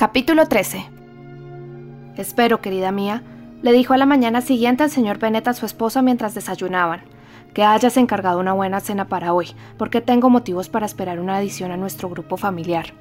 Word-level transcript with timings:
Capítulo 0.00 0.46
13 0.46 0.86
Espero, 2.16 2.62
querida 2.62 2.90
mía, 2.90 3.22
le 3.60 3.70
dijo 3.72 3.92
a 3.92 3.98
la 3.98 4.06
mañana 4.06 4.40
siguiente 4.40 4.82
el 4.82 4.90
señor 4.90 5.18
Bennett 5.18 5.46
a 5.46 5.52
su 5.52 5.66
esposa 5.66 6.00
mientras 6.00 6.32
desayunaban, 6.32 7.02
que 7.52 7.64
hayas 7.64 7.98
encargado 7.98 8.40
una 8.40 8.54
buena 8.54 8.80
cena 8.80 9.08
para 9.08 9.34
hoy, 9.34 9.48
porque 9.76 10.00
tengo 10.00 10.30
motivos 10.30 10.70
para 10.70 10.86
esperar 10.86 11.20
una 11.20 11.36
adición 11.36 11.70
a 11.70 11.76
nuestro 11.76 12.08
grupo 12.08 12.38
familiar. 12.38 12.94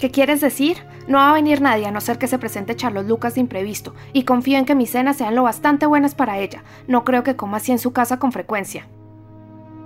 ¿Qué 0.00 0.10
quieres 0.10 0.40
decir? 0.40 0.78
No 1.06 1.18
va 1.18 1.30
a 1.30 1.34
venir 1.34 1.60
nadie 1.60 1.86
a 1.86 1.92
no 1.92 2.00
ser 2.00 2.18
que 2.18 2.26
se 2.26 2.40
presente 2.40 2.74
Charlotte 2.74 3.06
Lucas 3.06 3.36
de 3.36 3.42
imprevisto, 3.42 3.94
y 4.12 4.24
confío 4.24 4.58
en 4.58 4.64
que 4.64 4.74
mis 4.74 4.90
cenas 4.90 5.18
sean 5.18 5.36
lo 5.36 5.44
bastante 5.44 5.86
buenas 5.86 6.16
para 6.16 6.40
ella. 6.40 6.64
No 6.88 7.04
creo 7.04 7.22
que 7.22 7.36
coma 7.36 7.58
así 7.58 7.70
en 7.70 7.78
su 7.78 7.92
casa 7.92 8.18
con 8.18 8.32
frecuencia. 8.32 8.88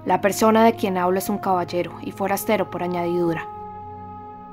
La 0.06 0.22
persona 0.22 0.64
de 0.64 0.76
quien 0.76 0.96
hablo 0.96 1.18
es 1.18 1.28
un 1.28 1.36
caballero 1.36 1.92
y 2.00 2.12
forastero 2.12 2.70
por 2.70 2.82
añadidura. 2.82 3.53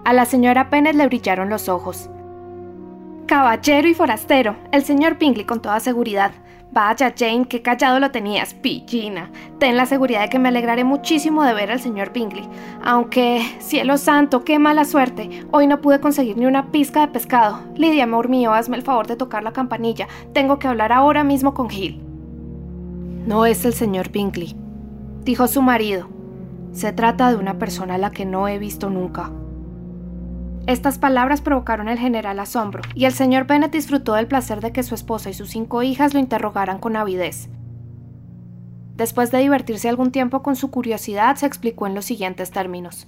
A 0.04 0.14
la 0.14 0.26
señora 0.26 0.72
Pennett 0.72 0.96
le 0.96 1.06
brillaron 1.06 1.50
los 1.50 1.70
ojos. 1.70 2.10
Caballero 3.28 3.88
y 3.88 3.94
forastero, 3.94 4.56
el 4.72 4.84
señor 4.84 5.20
Bingley 5.20 5.46
con 5.46 5.62
toda 5.62 5.80
seguridad. 5.80 6.32
Vaya, 6.72 7.14
Jane, 7.16 7.46
qué 7.48 7.62
callado 7.62 8.00
lo 8.00 8.10
tenías, 8.10 8.56
pillina. 8.56 9.30
Ten 9.60 9.78
la 9.78 9.86
seguridad 9.86 10.22
de 10.22 10.30
que 10.30 10.40
me 10.40 10.50
alegraré 10.50 10.84
muchísimo 10.84 11.44
de 11.44 11.54
ver 11.54 11.70
al 11.70 11.80
señor 11.80 12.14
Bingley. 12.14 12.50
Aunque, 12.84 13.42
cielo 13.60 13.98
santo, 14.00 14.44
qué 14.44 14.58
mala 14.58 14.86
suerte. 14.86 15.46
Hoy 15.52 15.68
no 15.68 15.82
pude 15.82 16.00
conseguir 16.00 16.36
ni 16.36 16.48
una 16.48 16.72
pizca 16.72 17.02
de 17.02 17.10
pescado. 17.10 17.60
Lidia, 17.76 18.06
amor 18.06 18.28
mío, 18.28 18.54
hazme 18.54 18.78
el 18.78 18.84
favor 18.84 19.06
de 19.06 19.18
tocar 19.18 19.44
la 19.44 19.54
campanilla. 19.54 20.08
Tengo 20.34 20.58
que 20.58 20.68
hablar 20.68 20.92
ahora 20.92 21.24
mismo 21.24 21.54
con 21.54 21.70
Gil. 21.70 22.02
No 23.28 23.46
es 23.46 23.66
el 23.66 23.74
señor 23.74 24.10
Bingley, 24.10 24.56
dijo 25.24 25.48
su 25.48 25.62
marido. 25.62 26.08
Se 26.72 26.92
trata 26.92 27.30
de 27.30 27.36
una 27.36 27.60
persona 27.60 27.96
a 27.96 28.00
la 28.00 28.10
que 28.10 28.26
no 28.26 28.48
he 28.48 28.58
visto 28.58 28.90
nunca. 28.90 29.30
Estas 30.68 31.00
palabras 31.00 31.42
provocaron 31.42 31.90
el 31.90 31.98
general 31.98 32.40
asombro, 32.40 32.84
y 32.94 33.06
el 33.06 33.14
señor 33.14 33.48
Bennet 33.48 33.72
disfrutó 33.72 34.14
del 34.14 34.28
placer 34.28 34.62
de 34.62 34.72
que 34.72 34.84
su 34.84 34.94
esposa 34.94 35.30
y 35.30 35.34
sus 35.34 35.50
cinco 35.50 35.82
hijas 35.82 36.14
lo 36.14 36.20
interrogaran 36.20 36.78
con 36.78 36.96
avidez. 36.96 37.50
Después 38.96 39.32
de 39.32 39.40
divertirse 39.40 39.90
algún 39.90 40.12
tiempo 40.12 40.44
con 40.44 40.56
su 40.56 40.70
curiosidad, 40.70 41.36
se 41.36 41.48
explicó 41.48 41.88
en 41.88 41.96
los 41.96 42.06
siguientes 42.06 42.52
términos. 42.52 43.08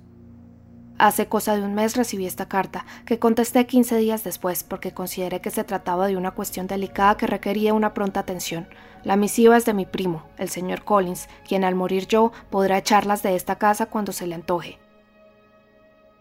Hace 0.98 1.28
cosa 1.28 1.56
de 1.56 1.62
un 1.62 1.76
mes 1.76 1.96
recibí 1.96 2.26
esta 2.26 2.48
carta, 2.48 2.86
que 3.06 3.20
contesté 3.20 3.68
15 3.68 3.98
días 3.98 4.24
después, 4.24 4.64
porque 4.64 4.94
consideré 4.94 5.40
que 5.40 5.52
se 5.52 5.64
trataba 5.64 6.08
de 6.08 6.18
una 6.18 6.32
cuestión 6.32 6.66
delicada 6.66 7.18
que 7.18 7.28
requería 7.28 7.74
una 7.74 7.94
pronta 7.94 8.20
atención. 8.20 8.68
La 9.04 9.16
misiva 9.16 9.58
es 9.58 9.66
de 9.66 9.74
mi 9.74 9.86
primo, 9.86 10.24
el 10.38 10.50
señor 10.50 10.84
Collins, 10.84 11.28
quien 11.48 11.64
al 11.64 11.76
morir 11.76 12.08
yo 12.08 12.32
podrá 12.50 12.80
echarlas 12.80 13.22
de 13.22 13.36
esta 13.36 13.58
casa 13.58 13.86
cuando 13.86 14.12
se 14.12 14.26
le 14.26 14.36
antoje. 14.36 14.80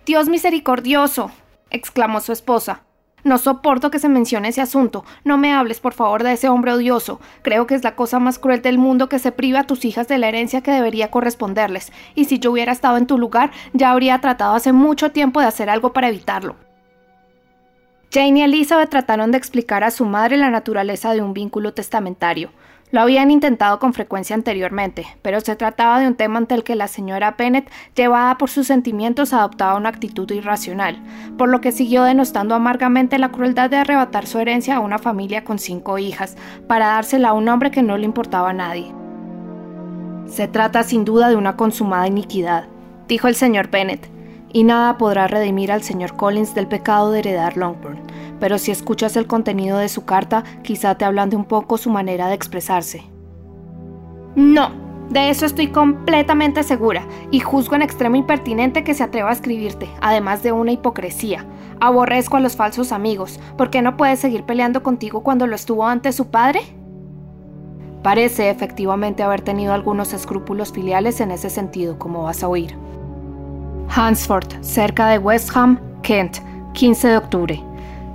Dios 0.04 0.28
misericordioso, 0.28 1.30
exclamó 1.70 2.20
su 2.20 2.32
esposa. 2.32 2.82
No 3.24 3.38
soporto 3.38 3.92
que 3.92 4.00
se 4.00 4.08
mencione 4.08 4.48
ese 4.48 4.60
asunto. 4.60 5.04
No 5.22 5.38
me 5.38 5.52
hables, 5.52 5.78
por 5.78 5.92
favor, 5.92 6.24
de 6.24 6.32
ese 6.32 6.48
hombre 6.48 6.72
odioso. 6.72 7.20
Creo 7.42 7.68
que 7.68 7.76
es 7.76 7.84
la 7.84 7.94
cosa 7.94 8.18
más 8.18 8.40
cruel 8.40 8.62
del 8.62 8.78
mundo 8.78 9.08
que 9.08 9.20
se 9.20 9.30
priva 9.30 9.60
a 9.60 9.66
tus 9.66 9.84
hijas 9.84 10.08
de 10.08 10.18
la 10.18 10.26
herencia 10.26 10.60
que 10.60 10.72
debería 10.72 11.12
corresponderles. 11.12 11.92
Y 12.16 12.24
si 12.24 12.40
yo 12.40 12.50
hubiera 12.50 12.72
estado 12.72 12.96
en 12.96 13.06
tu 13.06 13.18
lugar, 13.18 13.52
ya 13.74 13.92
habría 13.92 14.20
tratado 14.20 14.56
hace 14.56 14.72
mucho 14.72 15.12
tiempo 15.12 15.38
de 15.38 15.46
hacer 15.46 15.70
algo 15.70 15.92
para 15.92 16.08
evitarlo. 16.08 16.56
Jane 18.12 18.40
y 18.40 18.42
Elizabeth 18.42 18.90
trataron 18.90 19.30
de 19.30 19.38
explicar 19.38 19.84
a 19.84 19.92
su 19.92 20.04
madre 20.04 20.36
la 20.36 20.50
naturaleza 20.50 21.14
de 21.14 21.22
un 21.22 21.32
vínculo 21.32 21.74
testamentario. 21.74 22.50
Lo 22.92 23.00
habían 23.00 23.30
intentado 23.30 23.78
con 23.78 23.94
frecuencia 23.94 24.36
anteriormente, 24.36 25.06
pero 25.22 25.40
se 25.40 25.56
trataba 25.56 25.98
de 25.98 26.06
un 26.06 26.14
tema 26.14 26.36
ante 26.36 26.54
el 26.54 26.62
que 26.62 26.76
la 26.76 26.88
señora 26.88 27.34
Bennett, 27.38 27.70
llevada 27.96 28.36
por 28.36 28.50
sus 28.50 28.66
sentimientos, 28.66 29.32
adoptaba 29.32 29.78
una 29.78 29.88
actitud 29.88 30.30
irracional, 30.30 31.02
por 31.38 31.48
lo 31.48 31.62
que 31.62 31.72
siguió 31.72 32.02
denostando 32.02 32.54
amargamente 32.54 33.18
la 33.18 33.32
crueldad 33.32 33.70
de 33.70 33.78
arrebatar 33.78 34.26
su 34.26 34.40
herencia 34.40 34.76
a 34.76 34.80
una 34.80 34.98
familia 34.98 35.42
con 35.42 35.58
cinco 35.58 35.96
hijas, 35.96 36.36
para 36.68 36.88
dársela 36.88 37.30
a 37.30 37.32
un 37.32 37.48
hombre 37.48 37.70
que 37.70 37.82
no 37.82 37.96
le 37.96 38.04
importaba 38.04 38.50
a 38.50 38.52
nadie. 38.52 38.92
Se 40.26 40.46
trata 40.46 40.82
sin 40.82 41.06
duda 41.06 41.30
de 41.30 41.36
una 41.36 41.56
consumada 41.56 42.06
iniquidad, 42.06 42.66
dijo 43.08 43.26
el 43.26 43.36
señor 43.36 43.70
Bennett, 43.70 44.06
y 44.52 44.64
nada 44.64 44.98
podrá 44.98 45.26
redimir 45.26 45.72
al 45.72 45.82
señor 45.82 46.16
Collins 46.16 46.54
del 46.54 46.66
pecado 46.66 47.10
de 47.10 47.20
heredar 47.20 47.56
Longbourn, 47.56 48.00
pero 48.38 48.58
si 48.58 48.70
escuchas 48.70 49.16
el 49.16 49.26
contenido 49.26 49.78
de 49.78 49.88
su 49.88 50.04
carta, 50.04 50.44
quizá 50.62 50.96
te 50.96 51.04
de 51.04 51.36
un 51.36 51.44
poco 51.44 51.78
su 51.78 51.90
manera 51.90 52.28
de 52.28 52.34
expresarse. 52.34 53.02
No, 54.34 54.70
de 55.10 55.28
eso 55.28 55.44
estoy 55.44 55.68
completamente 55.68 56.62
segura, 56.62 57.06
y 57.30 57.40
juzgo 57.40 57.74
en 57.74 57.82
extremo 57.82 58.16
impertinente 58.16 58.82
que 58.82 58.94
se 58.94 59.02
atreva 59.02 59.30
a 59.30 59.34
escribirte, 59.34 59.90
además 60.00 60.42
de 60.42 60.52
una 60.52 60.72
hipocresía. 60.72 61.44
Aborrezco 61.80 62.38
a 62.38 62.40
los 62.40 62.56
falsos 62.56 62.92
amigos. 62.92 63.38
¿Por 63.58 63.68
qué 63.68 63.82
no 63.82 63.96
puede 63.96 64.16
seguir 64.16 64.44
peleando 64.44 64.82
contigo 64.82 65.22
cuando 65.22 65.46
lo 65.46 65.54
estuvo 65.54 65.86
ante 65.86 66.12
su 66.12 66.28
padre? 66.30 66.60
Parece 68.02 68.50
efectivamente 68.50 69.22
haber 69.22 69.42
tenido 69.42 69.74
algunos 69.74 70.12
escrúpulos 70.12 70.72
filiales 70.72 71.20
en 71.20 71.30
ese 71.30 71.50
sentido, 71.50 71.98
como 71.98 72.22
vas 72.22 72.42
a 72.42 72.48
oír. 72.48 72.76
Hansford, 73.94 74.46
cerca 74.62 75.08
de 75.08 75.18
West 75.18 75.54
Ham, 75.54 75.78
Kent, 76.02 76.38
15 76.72 77.08
de 77.08 77.16
octubre. 77.18 77.62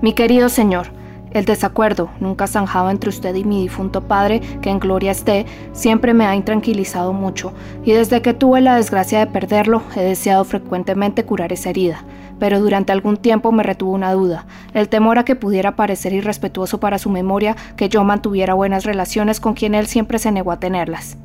Mi 0.02 0.14
querido 0.14 0.50
señor, 0.50 0.88
el 1.30 1.46
desacuerdo, 1.46 2.10
nunca 2.20 2.48
zanjado 2.48 2.90
entre 2.90 3.10
usted 3.10 3.36
y 3.36 3.44
mi 3.44 3.62
difunto 3.62 4.02
padre, 4.02 4.42
que 4.64 4.72
en 4.72 4.80
gloria 4.80 5.12
esté, 5.12 5.46
siempre 5.74 6.16
me 6.16 6.26
ha 6.26 6.36
intranquilizado 6.36 7.14
mucho, 7.14 7.54
y 7.86 7.92
desde 7.92 8.24
que 8.24 8.34
tuve 8.34 8.60
la 8.62 8.76
desgracia 8.76 9.20
de 9.20 9.28
perderlo, 9.28 9.84
he 9.96 10.02
deseado 10.02 10.46
frecuentemente 10.46 11.26
curar 11.26 11.54
esa 11.54 11.70
herida, 11.70 12.04
pero 12.40 12.60
durante 12.60 12.92
algún 12.92 13.18
tiempo 13.18 13.52
me 13.52 13.62
retuvo 13.62 13.92
una 13.92 14.14
duda, 14.14 14.48
el 14.74 14.90
temor 14.90 15.20
a 15.20 15.26
que 15.26 15.36
pudiera 15.36 15.76
parecer 15.76 16.12
irrespetuoso 16.12 16.80
para 16.80 16.98
su 16.98 17.12
memoria 17.12 17.56
que 17.76 17.88
yo 17.88 18.04
mantuviera 18.04 18.56
buenas 18.56 18.84
relaciones 18.84 19.40
con 19.40 19.54
quien 19.54 19.76
él 19.76 19.86
siempre 19.86 20.18
se 20.18 20.32
negó 20.32 20.52
a 20.52 20.60
tenerlas. 20.60 21.18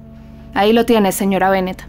Ahí 0.52 0.74
lo 0.74 0.84
tiene, 0.84 1.12
señora 1.12 1.48
Bennett. 1.48 1.86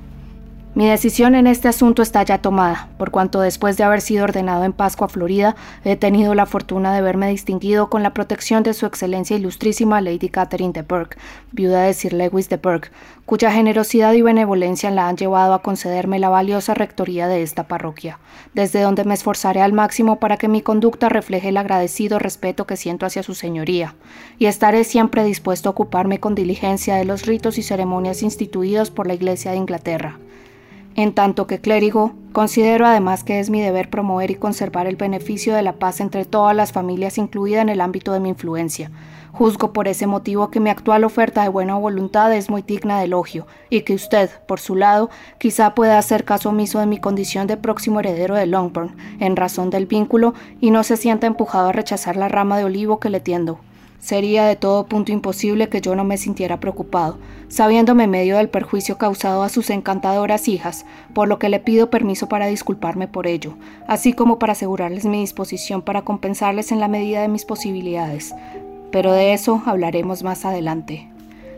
Mi 0.75 0.87
decisión 0.87 1.35
en 1.35 1.45
este 1.45 1.67
asunto 1.67 2.01
está 2.01 2.23
ya 2.23 2.39
tomada, 2.39 2.89
por 2.97 3.11
cuanto 3.11 3.41
después 3.41 3.77
de 3.77 3.83
haber 3.83 4.01
sido 4.01 4.23
ordenado 4.23 4.63
en 4.63 4.73
Pascua, 4.73 5.07
Florida, 5.07 5.55
he 5.85 5.95
tenido 5.97 6.33
la 6.33 6.47
fortuna 6.47 6.95
de 6.95 7.01
verme 7.03 7.29
distinguido 7.29 7.91
con 7.91 8.01
la 8.01 8.15
protección 8.15 8.63
de 8.63 8.73
su 8.73 8.87
excelencia 8.87 9.37
ilustrísima 9.37 10.01
Lady 10.01 10.29
Catherine 10.29 10.73
de 10.73 10.81
Burke, 10.81 11.17
viuda 11.51 11.83
de 11.83 11.93
Sir 11.93 12.13
Lewis 12.13 12.49
de 12.49 12.57
Burke, 12.57 12.89
cuya 13.27 13.51
generosidad 13.51 14.13
y 14.13 14.23
benevolencia 14.23 14.89
la 14.89 15.07
han 15.07 15.15
llevado 15.15 15.53
a 15.53 15.61
concederme 15.61 16.17
la 16.17 16.29
valiosa 16.29 16.73
rectoría 16.73 17.27
de 17.27 17.43
esta 17.43 17.67
parroquia, 17.67 18.17
desde 18.55 18.81
donde 18.81 19.03
me 19.03 19.13
esforzaré 19.13 19.61
al 19.61 19.73
máximo 19.73 20.19
para 20.19 20.37
que 20.37 20.47
mi 20.47 20.63
conducta 20.63 21.07
refleje 21.07 21.49
el 21.49 21.57
agradecido 21.57 22.17
respeto 22.17 22.65
que 22.65 22.77
siento 22.77 23.05
hacia 23.05 23.21
su 23.21 23.35
señoría, 23.35 23.93
y 24.39 24.47
estaré 24.47 24.85
siempre 24.85 25.23
dispuesto 25.23 25.69
a 25.69 25.73
ocuparme 25.73 26.19
con 26.19 26.33
diligencia 26.33 26.95
de 26.95 27.05
los 27.05 27.27
ritos 27.27 27.59
y 27.59 27.61
ceremonias 27.61 28.23
instituidos 28.23 28.89
por 28.89 29.05
la 29.05 29.13
Iglesia 29.13 29.51
de 29.51 29.57
Inglaterra 29.57 30.17
en 30.95 31.13
tanto 31.13 31.47
que 31.47 31.59
clérigo, 31.59 32.13
considero 32.31 32.85
además 32.85 33.23
que 33.23 33.39
es 33.39 33.49
mi 33.49 33.61
deber 33.61 33.89
promover 33.89 34.31
y 34.31 34.35
conservar 34.35 34.87
el 34.87 34.95
beneficio 34.95 35.55
de 35.55 35.63
la 35.63 35.73
paz 35.73 35.99
entre 35.99 36.25
todas 36.25 36.55
las 36.55 36.71
familias 36.71 37.17
incluida 37.17 37.61
en 37.61 37.69
el 37.69 37.81
ámbito 37.81 38.13
de 38.13 38.19
mi 38.19 38.29
influencia. 38.29 38.91
Juzgo 39.31 39.73
por 39.73 39.87
ese 39.87 40.05
motivo 40.05 40.51
que 40.51 40.59
mi 40.59 40.69
actual 40.69 41.03
oferta 41.03 41.41
de 41.41 41.49
buena 41.49 41.75
voluntad 41.75 42.31
es 42.35 42.51
muy 42.51 42.61
digna 42.61 42.99
de 42.99 43.05
elogio 43.05 43.47
y 43.71 43.81
que 43.81 43.95
usted, 43.95 44.29
por 44.47 44.59
su 44.59 44.75
lado, 44.75 45.09
quizá 45.39 45.73
pueda 45.73 45.97
hacer 45.97 46.23
caso 46.23 46.49
omiso 46.49 46.79
de 46.79 46.85
mi 46.85 46.99
condición 46.99 47.47
de 47.47 47.57
próximo 47.57 47.99
heredero 47.99 48.35
de 48.35 48.45
Longbourn, 48.45 48.95
en 49.19 49.35
razón 49.35 49.71
del 49.71 49.87
vínculo, 49.87 50.35
y 50.61 50.69
no 50.69 50.83
se 50.83 50.97
sienta 50.97 51.25
empujado 51.25 51.69
a 51.69 51.71
rechazar 51.71 52.15
la 52.15 52.29
rama 52.29 52.59
de 52.59 52.65
olivo 52.65 52.99
que 52.99 53.09
le 53.09 53.19
tiendo. 53.19 53.59
Sería 54.03 54.43
de 54.43 54.57
todo 54.57 54.85
punto 54.85 55.13
imposible 55.13 55.69
que 55.69 55.79
yo 55.79 55.95
no 55.95 56.03
me 56.03 56.17
sintiera 56.17 56.59
preocupado, 56.59 57.19
sabiéndome 57.47 58.05
medio 58.05 58.35
del 58.35 58.49
perjuicio 58.49 58.97
causado 58.97 59.43
a 59.43 59.47
sus 59.47 59.69
encantadoras 59.69 60.49
hijas, 60.49 60.85
por 61.13 61.29
lo 61.29 61.39
que 61.39 61.47
le 61.47 61.61
pido 61.61 61.89
permiso 61.89 62.27
para 62.27 62.47
disculparme 62.47 63.07
por 63.07 63.27
ello, 63.27 63.55
así 63.87 64.11
como 64.11 64.39
para 64.39 64.51
asegurarles 64.51 65.05
mi 65.05 65.21
disposición 65.21 65.81
para 65.81 66.01
compensarles 66.01 66.73
en 66.73 66.81
la 66.81 66.89
medida 66.89 67.21
de 67.21 67.29
mis 67.29 67.45
posibilidades. 67.45 68.35
Pero 68.91 69.13
de 69.13 69.31
eso 69.31 69.63
hablaremos 69.65 70.21
más 70.21 70.43
adelante. 70.43 71.12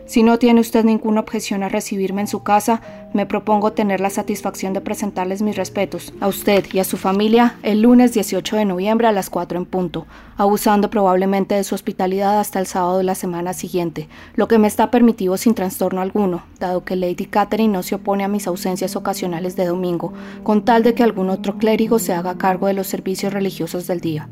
Si 0.06 0.22
no 0.22 0.38
tiene 0.38 0.60
usted 0.60 0.84
ninguna 0.84 1.20
objeción 1.20 1.64
a 1.64 1.68
recibirme 1.68 2.20
en 2.20 2.28
su 2.28 2.44
casa, 2.44 2.80
me 3.12 3.26
propongo 3.26 3.72
tener 3.72 4.00
la 4.00 4.08
satisfacción 4.08 4.72
de 4.72 4.80
presentarles 4.80 5.42
mis 5.42 5.56
respetos 5.56 6.12
a 6.20 6.28
usted 6.28 6.64
y 6.72 6.78
a 6.78 6.84
su 6.84 6.96
familia 6.96 7.56
el 7.64 7.82
lunes 7.82 8.12
18 8.12 8.56
de 8.56 8.64
noviembre 8.64 9.08
a 9.08 9.12
las 9.12 9.30
4 9.30 9.58
en 9.58 9.66
punto, 9.66 10.06
abusando 10.36 10.90
probablemente 10.90 11.56
de 11.56 11.64
su 11.64 11.74
hospitalidad 11.74 12.38
hasta 12.38 12.60
el 12.60 12.68
sábado 12.68 12.98
de 12.98 13.04
la 13.04 13.16
semana 13.16 13.52
siguiente, 13.52 14.08
lo 14.36 14.46
que 14.46 14.58
me 14.58 14.68
está 14.68 14.92
permitido 14.92 15.36
sin 15.38 15.54
trastorno 15.54 16.00
alguno, 16.00 16.44
dado 16.60 16.84
que 16.84 16.94
Lady 16.94 17.26
Catherine 17.26 17.72
no 17.72 17.82
se 17.82 17.96
opone 17.96 18.22
a 18.22 18.28
mis 18.28 18.46
ausencias 18.46 18.94
ocasionales 18.94 19.56
de 19.56 19.66
domingo, 19.66 20.12
con 20.44 20.64
tal 20.64 20.84
de 20.84 20.94
que 20.94 21.02
algún 21.02 21.30
otro 21.30 21.58
clérigo 21.58 21.98
se 21.98 22.12
haga 22.12 22.38
cargo 22.38 22.68
de 22.68 22.74
los 22.74 22.86
servicios 22.86 23.32
religiosos 23.32 23.88
del 23.88 24.00
día. 24.00 24.28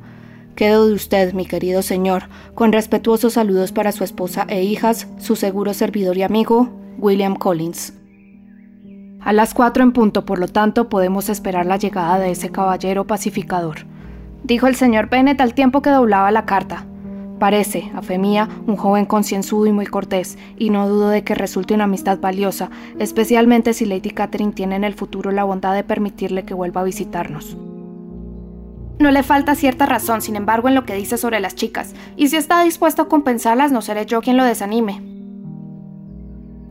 Quedo 0.54 0.86
de 0.86 0.92
usted, 0.92 1.32
mi 1.32 1.46
querido 1.46 1.82
señor, 1.82 2.24
con 2.54 2.70
respetuosos 2.70 3.32
saludos 3.32 3.72
para 3.72 3.90
su 3.90 4.04
esposa 4.04 4.46
e 4.48 4.62
hijas, 4.62 5.08
su 5.18 5.34
seguro 5.34 5.74
servidor 5.74 6.16
y 6.16 6.22
amigo, 6.22 6.68
William 6.98 7.34
Collins. 7.34 7.92
A 9.20 9.32
las 9.32 9.52
cuatro 9.52 9.82
en 9.82 9.92
punto, 9.92 10.24
por 10.24 10.38
lo 10.38 10.46
tanto, 10.46 10.88
podemos 10.88 11.28
esperar 11.28 11.66
la 11.66 11.76
llegada 11.76 12.20
de 12.20 12.30
ese 12.30 12.50
caballero 12.50 13.04
pacificador. 13.04 13.78
dijo 14.44 14.68
el 14.68 14.76
señor 14.76 15.08
Bennet 15.08 15.40
al 15.40 15.54
tiempo 15.54 15.82
que 15.82 15.90
doblaba 15.90 16.30
la 16.30 16.44
carta. 16.44 16.86
Parece, 17.40 17.90
a 17.96 18.02
fe 18.02 18.18
mía, 18.18 18.48
un 18.68 18.76
joven 18.76 19.06
concienzudo 19.06 19.66
y 19.66 19.72
muy 19.72 19.86
cortés, 19.86 20.38
y 20.56 20.70
no 20.70 20.88
dudo 20.88 21.08
de 21.08 21.24
que 21.24 21.34
resulte 21.34 21.74
una 21.74 21.84
amistad 21.84 22.20
valiosa, 22.20 22.70
especialmente 23.00 23.72
si 23.72 23.86
Lady 23.86 24.10
Catherine 24.10 24.52
tiene 24.52 24.76
en 24.76 24.84
el 24.84 24.94
futuro 24.94 25.32
la 25.32 25.42
bondad 25.42 25.74
de 25.74 25.82
permitirle 25.82 26.44
que 26.44 26.54
vuelva 26.54 26.82
a 26.82 26.84
visitarnos. 26.84 27.56
No 28.98 29.10
le 29.10 29.22
falta 29.22 29.54
cierta 29.54 29.86
razón, 29.86 30.22
sin 30.22 30.36
embargo, 30.36 30.68
en 30.68 30.74
lo 30.74 30.84
que 30.84 30.94
dice 30.94 31.18
sobre 31.18 31.40
las 31.40 31.54
chicas, 31.54 31.94
y 32.16 32.28
si 32.28 32.36
está 32.36 32.62
dispuesto 32.62 33.02
a 33.02 33.08
compensarlas, 33.08 33.72
no 33.72 33.82
seré 33.82 34.06
yo 34.06 34.20
quien 34.20 34.36
lo 34.36 34.44
desanime. 34.44 35.02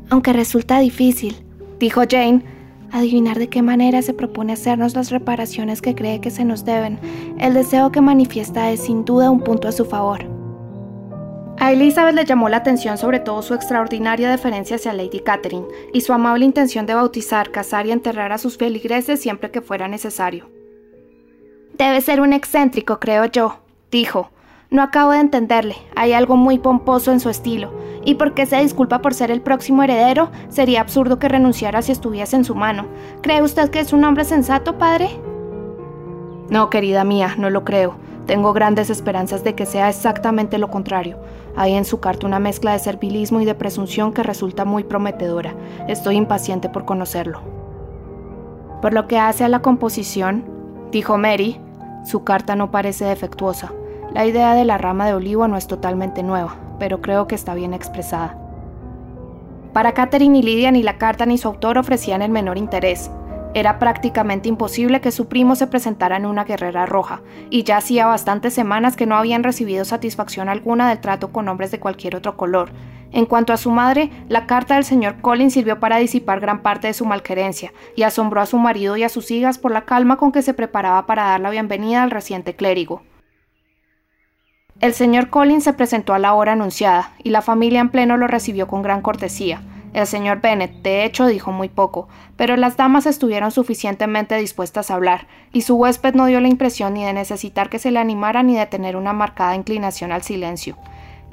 Aunque 0.10 0.32
resulta 0.32 0.80
difícil, 0.80 1.44
dijo 1.80 2.02
Jane, 2.10 2.44
adivinar 2.92 3.40
de 3.40 3.50
qué 3.50 3.62
manera 3.62 4.02
se 4.02 4.14
propone 4.14 4.54
hacernos 4.54 4.96
las 4.96 5.10
reparaciones 5.10 5.82
que 5.82 5.96
cree 5.96 6.22
que 6.22 6.32
se 6.32 6.46
nos 6.46 6.64
deben, 6.64 7.00
el 7.40 7.54
deseo 7.54 7.92
que 7.92 8.02
manifiesta 8.02 8.72
es 8.72 8.84
sin 8.84 9.04
duda 9.04 9.32
un 9.32 9.42
punto 9.42 9.68
a 9.68 9.72
su 9.72 9.84
favor. 9.84 10.26
A 11.60 11.72
Elizabeth 11.72 12.16
le 12.16 12.26
llamó 12.26 12.50
la 12.50 12.58
atención 12.58 12.98
sobre 12.98 13.20
todo 13.20 13.42
su 13.42 13.54
extraordinaria 13.54 14.30
deferencia 14.30 14.76
hacia 14.76 14.94
Lady 14.94 15.20
Catherine 15.20 15.68
y 15.94 16.02
su 16.02 16.14
amable 16.14 16.46
intención 16.46 16.86
de 16.86 16.94
bautizar, 16.94 17.52
casar 17.52 17.86
y 17.86 17.92
enterrar 17.92 18.32
a 18.32 18.38
sus 18.38 18.58
feligreses 18.58 19.22
siempre 19.22 19.52
que 19.52 19.62
fuera 19.62 19.88
necesario. 19.88 20.63
Debe 21.74 22.02
ser 22.02 22.22
un 22.22 22.34
excéntrico, 22.34 23.00
creo 23.00 23.26
yo, 23.26 23.58
dijo. 23.92 24.30
No 24.70 24.84
acabo 24.84 25.12
de 25.12 25.20
entenderle, 25.20 25.76
hay 25.96 26.14
algo 26.14 26.36
muy 26.36 26.60
pomposo 26.60 27.12
en 27.12 27.20
su 27.20 27.30
estilo, 27.30 27.72
y 28.06 28.16
porque 28.16 28.46
se 28.46 28.58
disculpa 28.58 29.02
por 29.02 29.14
ser 29.14 29.32
el 29.32 29.42
próximo 29.42 29.82
heredero, 29.84 30.32
sería 30.50 30.82
absurdo 30.82 31.20
que 31.20 31.30
renunciara 31.30 31.82
si 31.82 31.92
estuviese 31.92 32.36
en 32.36 32.46
su 32.46 32.54
mano. 32.54 32.86
¿Cree 33.22 33.42
usted 33.42 33.70
que 33.70 33.80
es 33.80 33.92
un 33.92 34.04
hombre 34.04 34.24
sensato, 34.24 34.78
padre? 34.78 35.10
No, 36.50 36.70
querida 36.70 37.04
mía, 37.04 37.36
no 37.38 37.50
lo 37.50 37.64
creo. 37.64 37.96
Tengo 38.28 38.54
grandes 38.54 38.90
esperanzas 38.90 39.44
de 39.44 39.56
que 39.56 39.66
sea 39.66 39.90
exactamente 39.90 40.58
lo 40.58 40.70
contrario. 40.70 41.18
Hay 41.56 41.74
en 41.74 41.86
su 41.86 42.00
carta 42.00 42.28
una 42.28 42.40
mezcla 42.40 42.74
de 42.74 42.80
servilismo 42.80 43.42
y 43.42 43.46
de 43.46 43.56
presunción 43.56 44.14
que 44.14 44.24
resulta 44.24 44.64
muy 44.64 44.84
prometedora. 44.84 45.56
Estoy 45.88 46.18
impaciente 46.18 46.70
por 46.70 46.86
conocerlo. 46.86 47.42
Por 48.82 48.94
lo 48.94 49.08
que 49.08 49.18
hace 49.18 49.44
a 49.44 49.50
la 49.50 49.62
composición, 49.62 50.46
dijo 50.92 51.18
Mary, 51.18 51.60
su 52.04 52.24
carta 52.24 52.56
no 52.56 52.72
parece 52.72 53.06
defectuosa. 53.06 53.72
La 54.14 54.26
idea 54.26 54.54
de 54.54 54.66
la 54.66 54.78
rama 54.78 55.08
de 55.08 55.14
olivo 55.14 55.48
no 55.48 55.58
es 55.58 55.68
totalmente 55.68 56.22
nueva, 56.22 56.56
pero 56.80 57.02
creo 57.02 57.28
que 57.28 57.36
está 57.36 57.54
bien 57.54 57.74
expresada. 57.74 58.38
Para 59.74 59.94
Catherine 59.94 60.38
y 60.38 60.44
Lydia 60.44 60.72
ni 60.72 60.84
la 60.84 60.98
carta 60.98 61.26
ni 61.26 61.38
su 61.38 61.48
autor 61.48 61.78
ofrecían 61.78 62.22
el 62.22 62.32
menor 62.32 62.58
interés. 62.58 63.10
Era 63.56 63.80
prácticamente 63.80 64.50
imposible 64.50 65.02
que 65.02 65.12
su 65.12 65.28
primo 65.28 65.56
se 65.56 65.68
presentara 65.68 66.18
en 66.18 66.26
una 66.26 66.44
guerrera 66.44 66.86
roja, 66.86 67.22
y 67.50 67.64
ya 67.64 67.78
hacía 67.78 68.08
bastantes 68.08 68.54
semanas 68.54 68.96
que 68.96 69.06
no 69.06 69.16
habían 69.16 69.44
recibido 69.44 69.86
satisfacción 69.86 70.50
alguna 70.50 70.90
del 70.90 71.00
trato 71.00 71.32
con 71.32 71.48
hombres 71.48 71.72
de 71.72 71.80
cualquier 71.80 72.16
otro 72.16 72.36
color. 72.36 72.72
En 73.14 73.28
cuanto 73.28 73.54
a 73.54 73.58
su 73.58 73.70
madre, 73.70 74.10
la 74.28 74.48
carta 74.48 74.74
del 74.74 74.84
señor 74.84 75.22
Collins 75.22 75.54
sirvió 75.54 75.80
para 75.80 75.98
disipar 75.98 76.40
gran 76.40 76.64
parte 76.64 76.88
de 76.88 76.96
su 76.96 77.06
malquerencia, 77.06 77.72
y 77.96 78.02
asombró 78.02 78.42
a 78.42 78.48
su 78.48 78.58
marido 78.58 78.98
y 78.98 79.04
a 79.04 79.10
sus 79.10 79.30
hijas 79.30 79.60
por 79.60 79.72
la 79.72 79.86
calma 79.86 80.18
con 80.18 80.32
que 80.32 80.42
se 80.42 80.56
preparaba 80.56 81.06
para 81.06 81.26
dar 81.26 81.40
la 81.40 81.52
bienvenida 81.52 82.02
al 82.02 82.10
reciente 82.10 82.56
clérigo. 82.56 83.04
El 84.82 84.96
señor 84.96 85.30
Collins 85.30 85.64
se 85.64 85.74
presentó 85.74 86.16
a 86.16 86.20
la 86.20 86.34
hora 86.34 86.54
anunciada, 86.54 87.12
y 87.24 87.30
la 87.30 87.44
familia 87.44 87.82
en 87.82 87.90
pleno 87.90 88.18
lo 88.18 88.26
recibió 88.26 88.68
con 88.68 88.82
gran 88.82 89.04
cortesía. 89.04 89.62
El 89.94 90.08
señor 90.08 90.42
Bennet, 90.42 90.82
de 90.82 91.06
hecho, 91.06 91.28
dijo 91.28 91.52
muy 91.52 91.70
poco, 91.70 92.08
pero 92.36 92.58
las 92.58 92.78
damas 92.78 93.06
estuvieron 93.06 93.52
suficientemente 93.52 94.36
dispuestas 94.38 94.90
a 94.90 94.96
hablar, 94.96 95.28
y 95.52 95.62
su 95.62 95.76
huésped 95.76 96.16
no 96.16 96.26
dio 96.26 96.40
la 96.40 96.48
impresión 96.48 96.96
ni 96.96 97.06
de 97.06 97.14
necesitar 97.14 97.70
que 97.70 97.78
se 97.78 97.92
le 97.92 98.00
animara 98.00 98.42
ni 98.42 98.58
de 98.58 98.66
tener 98.66 98.96
una 98.96 99.14
marcada 99.14 99.56
inclinación 99.56 100.12
al 100.12 100.24
silencio. 100.24 100.78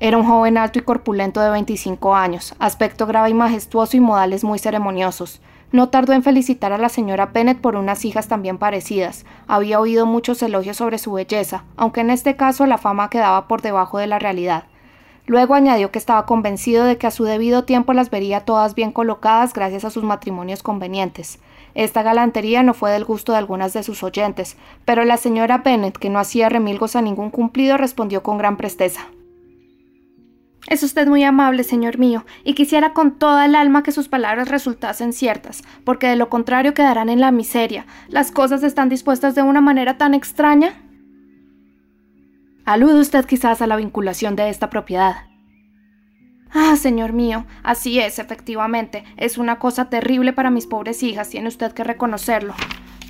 Era 0.03 0.17
un 0.17 0.25
joven 0.25 0.57
alto 0.57 0.79
y 0.79 0.83
corpulento 0.83 1.43
de 1.43 1.51
25 1.51 2.15
años, 2.15 2.55
aspecto 2.59 3.07
grave 3.07 3.29
y 3.29 3.35
majestuoso 3.35 3.99
y 3.99 4.01
modales 4.01 4.45
muy 4.45 4.59
ceremoniosos. 4.59 5.43
No 5.73 5.91
tardó 5.91 6.15
en 6.15 6.23
felicitar 6.23 6.73
a 6.73 6.79
la 6.79 6.89
señora 6.89 7.27
Bennet 7.27 7.61
por 7.61 7.77
unas 7.77 8.07
hijas 8.07 8.27
también 8.27 8.57
parecidas. 8.57 9.27
Había 9.47 9.79
oído 9.79 10.07
muchos 10.07 10.43
elogios 10.43 10.79
sobre 10.79 10.97
su 10.97 11.13
belleza, 11.13 11.65
aunque 11.77 12.01
en 12.01 12.09
este 12.09 12.35
caso 12.35 12.65
la 12.65 12.79
fama 12.79 13.11
quedaba 13.11 13.47
por 13.47 13.61
debajo 13.61 13.99
de 13.99 14.07
la 14.07 14.19
realidad. 14.19 14.65
Luego 15.27 15.53
añadió 15.53 15.91
que 15.91 15.99
estaba 15.99 16.25
convencido 16.25 16.87
de 16.87 16.97
que 16.97 17.07
a 17.07 17.11
su 17.11 17.25
debido 17.25 17.65
tiempo 17.65 17.93
las 17.93 18.09
vería 18.09 18.47
todas 18.47 18.75
bien 18.75 18.93
colocadas 18.93 19.53
gracias 19.53 19.85
a 19.85 19.91
sus 19.91 20.03
matrimonios 20.03 20.63
convenientes. 20.63 21.41
Esta 21.75 22.03
galantería 22.03 22.63
no 22.63 22.73
fue 22.73 22.91
del 22.91 23.05
gusto 23.05 23.33
de 23.33 23.39
algunas 23.39 23.75
de 23.75 23.83
sus 23.83 24.03
oyentes, 24.03 24.57
pero 24.87 25.05
la 25.05 25.19
señora 25.19 25.59
Bennet, 25.59 25.99
que 25.99 26.09
no 26.09 26.19
hacía 26.21 26.49
remilgos 26.49 26.97
a 26.97 27.03
ningún 27.03 27.29
cumplido, 27.29 27.77
respondió 27.77 28.23
con 28.23 28.39
gran 28.39 28.57
presteza. 28.57 29.03
Es 30.67 30.83
usted 30.83 31.07
muy 31.09 31.25
amable, 31.25 31.65
señor 31.65 31.99
mío, 31.99 32.25
y 32.45 32.55
quisiera 32.55 32.93
con 32.93 33.19
toda 33.19 33.47
el 33.47 33.55
alma 33.55 33.83
que 33.83 33.93
sus 33.93 34.09
palabras 34.09 34.49
resultasen 34.49 35.13
ciertas, 35.13 35.63
porque 35.85 36.07
de 36.07 36.17
lo 36.17 36.29
contrario 36.29 36.75
quedarán 36.75 37.09
en 37.09 37.21
la 37.21 37.31
miseria. 37.31 37.87
Las 38.09 38.31
cosas 38.31 38.63
están 38.63 38.89
dispuestas 38.89 39.35
de 39.35 39.43
una 39.43 39.61
manera 39.61 39.97
tan 39.97 40.15
extraña. 40.15 40.75
Alude 42.67 43.01
usted 43.01 43.25
quizás 43.25 43.63
a 43.63 43.67
la 43.67 43.77
vinculación 43.77 44.37
de 44.37 44.51
esta 44.51 44.71
propiedad. 44.71 45.31
Ah, 46.53 46.77
señor 46.77 47.13
mío, 47.13 47.47
así 47.63 48.01
es, 48.01 48.19
efectivamente. 48.19 49.05
Es 49.17 49.39
una 49.39 49.59
cosa 49.59 49.89
terrible 49.89 50.33
para 50.33 50.51
mis 50.51 50.67
pobres 50.67 51.03
hijas, 51.03 51.31
tiene 51.31 51.49
usted 51.49 51.73
que 51.73 51.85
reconocerlo. 51.85 52.55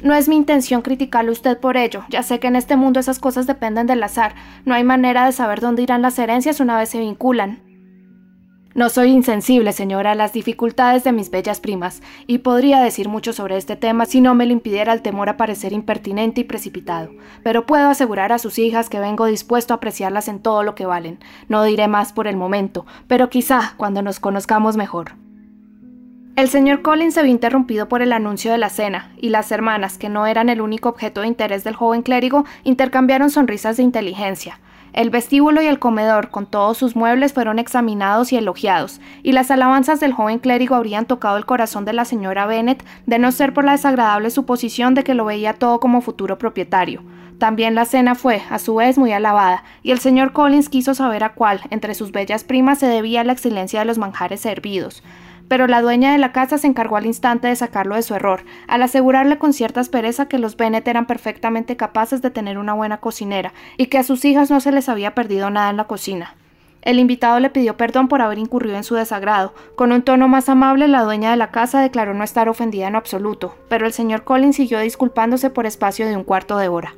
No 0.02 0.14
es 0.14 0.28
mi 0.28 0.36
intención 0.36 0.82
criticarle 0.82 1.30
usted 1.30 1.58
por 1.58 1.76
ello. 1.76 2.04
Ya 2.08 2.22
sé 2.22 2.40
que 2.40 2.46
en 2.46 2.56
este 2.56 2.76
mundo 2.76 3.00
esas 3.00 3.18
cosas 3.18 3.46
dependen 3.46 3.86
del 3.86 4.02
azar. 4.02 4.34
No 4.64 4.74
hay 4.74 4.84
manera 4.84 5.26
de 5.26 5.32
saber 5.32 5.60
dónde 5.60 5.82
irán 5.82 6.02
las 6.02 6.18
herencias 6.18 6.60
una 6.60 6.78
vez 6.78 6.88
se 6.88 7.00
vinculan. 7.00 7.70
No 8.72 8.88
soy 8.88 9.10
insensible, 9.10 9.72
señora, 9.72 10.12
a 10.12 10.14
las 10.14 10.32
dificultades 10.32 11.02
de 11.02 11.10
mis 11.10 11.30
bellas 11.32 11.58
primas, 11.58 12.02
y 12.28 12.38
podría 12.38 12.80
decir 12.80 13.08
mucho 13.08 13.32
sobre 13.32 13.56
este 13.56 13.74
tema 13.74 14.06
si 14.06 14.20
no 14.20 14.36
me 14.36 14.46
lo 14.46 14.52
impidiera 14.52 14.92
el 14.92 15.02
temor 15.02 15.28
a 15.28 15.36
parecer 15.36 15.72
impertinente 15.72 16.42
y 16.42 16.44
precipitado. 16.44 17.10
Pero 17.42 17.66
puedo 17.66 17.88
asegurar 17.88 18.32
a 18.32 18.38
sus 18.38 18.60
hijas 18.60 18.88
que 18.88 19.00
vengo 19.00 19.26
dispuesto 19.26 19.74
a 19.74 19.78
apreciarlas 19.78 20.28
en 20.28 20.38
todo 20.38 20.62
lo 20.62 20.76
que 20.76 20.86
valen. 20.86 21.18
No 21.48 21.64
diré 21.64 21.88
más 21.88 22.12
por 22.12 22.28
el 22.28 22.36
momento, 22.36 22.86
pero 23.08 23.28
quizá 23.28 23.74
cuando 23.76 24.02
nos 24.02 24.20
conozcamos 24.20 24.76
mejor. 24.76 25.19
El 26.36 26.48
señor 26.48 26.80
Collins 26.80 27.14
se 27.14 27.22
vio 27.22 27.32
interrumpido 27.32 27.88
por 27.88 28.02
el 28.02 28.12
anuncio 28.12 28.52
de 28.52 28.58
la 28.58 28.70
cena, 28.70 29.12
y 29.18 29.28
las 29.30 29.50
hermanas, 29.50 29.98
que 29.98 30.08
no 30.08 30.26
eran 30.26 30.48
el 30.48 30.60
único 30.60 30.88
objeto 30.88 31.20
de 31.20 31.26
interés 31.26 31.64
del 31.64 31.74
joven 31.74 32.02
clérigo, 32.02 32.44
intercambiaron 32.64 33.30
sonrisas 33.30 33.76
de 33.76 33.82
inteligencia. 33.82 34.60
El 34.92 35.10
vestíbulo 35.10 35.60
y 35.60 35.66
el 35.66 35.78
comedor, 35.78 36.30
con 36.30 36.46
todos 36.46 36.78
sus 36.78 36.96
muebles, 36.96 37.32
fueron 37.32 37.58
examinados 37.58 38.32
y 38.32 38.36
elogiados, 38.36 39.00
y 39.22 39.32
las 39.32 39.50
alabanzas 39.50 40.00
del 40.00 40.12
joven 40.12 40.38
clérigo 40.38 40.76
habrían 40.76 41.04
tocado 41.04 41.36
el 41.36 41.46
corazón 41.46 41.84
de 41.84 41.92
la 41.92 42.04
señora 42.04 42.46
Bennet, 42.46 42.84
de 43.06 43.18
no 43.18 43.32
ser 43.32 43.52
por 43.52 43.64
la 43.64 43.72
desagradable 43.72 44.30
suposición 44.30 44.94
de 44.94 45.04
que 45.04 45.14
lo 45.14 45.24
veía 45.24 45.54
todo 45.54 45.78
como 45.78 46.00
futuro 46.00 46.38
propietario. 46.38 47.02
También 47.38 47.74
la 47.74 47.84
cena 47.84 48.14
fue, 48.14 48.42
a 48.50 48.58
su 48.58 48.76
vez, 48.76 48.98
muy 48.98 49.12
alabada, 49.12 49.64
y 49.82 49.90
el 49.90 49.98
señor 49.98 50.32
Collins 50.32 50.68
quiso 50.68 50.94
saber 50.94 51.24
a 51.24 51.34
cuál, 51.34 51.60
entre 51.70 51.94
sus 51.94 52.12
bellas 52.12 52.44
primas, 52.44 52.78
se 52.78 52.86
debía 52.86 53.24
la 53.24 53.32
excelencia 53.32 53.80
de 53.80 53.86
los 53.86 53.98
manjares 53.98 54.40
servidos 54.40 55.02
pero 55.50 55.66
la 55.66 55.82
dueña 55.82 56.12
de 56.12 56.18
la 56.18 56.30
casa 56.30 56.58
se 56.58 56.68
encargó 56.68 56.96
al 56.96 57.06
instante 57.06 57.48
de 57.48 57.56
sacarlo 57.56 57.96
de 57.96 58.02
su 58.02 58.14
error, 58.14 58.44
al 58.68 58.84
asegurarle 58.84 59.36
con 59.36 59.52
cierta 59.52 59.80
aspereza 59.80 60.28
que 60.28 60.38
los 60.38 60.56
Bennet 60.56 60.86
eran 60.86 61.06
perfectamente 61.06 61.76
capaces 61.76 62.22
de 62.22 62.30
tener 62.30 62.56
una 62.56 62.72
buena 62.72 62.98
cocinera 62.98 63.52
y 63.76 63.86
que 63.86 63.98
a 63.98 64.04
sus 64.04 64.24
hijas 64.24 64.48
no 64.48 64.60
se 64.60 64.70
les 64.70 64.88
había 64.88 65.12
perdido 65.12 65.50
nada 65.50 65.68
en 65.70 65.76
la 65.76 65.88
cocina. 65.88 66.36
El 66.82 67.00
invitado 67.00 67.40
le 67.40 67.50
pidió 67.50 67.76
perdón 67.76 68.06
por 68.06 68.22
haber 68.22 68.38
incurrido 68.38 68.76
en 68.76 68.84
su 68.84 68.94
desagrado. 68.94 69.52
Con 69.74 69.90
un 69.90 70.02
tono 70.02 70.28
más 70.28 70.48
amable, 70.48 70.86
la 70.86 71.02
dueña 71.02 71.32
de 71.32 71.36
la 71.36 71.50
casa 71.50 71.80
declaró 71.80 72.14
no 72.14 72.22
estar 72.22 72.48
ofendida 72.48 72.86
en 72.86 72.94
absoluto, 72.94 73.56
pero 73.68 73.86
el 73.86 73.92
señor 73.92 74.22
Collins 74.22 74.54
siguió 74.54 74.78
disculpándose 74.78 75.50
por 75.50 75.66
espacio 75.66 76.06
de 76.06 76.16
un 76.16 76.22
cuarto 76.22 76.58
de 76.58 76.68
hora. 76.68 76.94